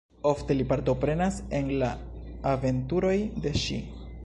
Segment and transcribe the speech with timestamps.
[0.27, 1.91] Ofte li partoprenas en la
[2.55, 3.15] aventuroj
[3.45, 3.79] de ŝi.